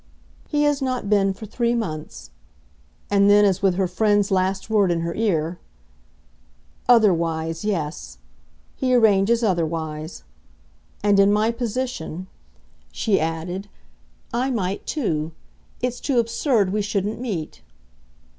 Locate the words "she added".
12.91-13.69